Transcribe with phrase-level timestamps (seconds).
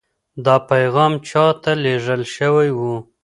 [0.45, 2.81] دا پیغام چا ته لېږل شوی و؟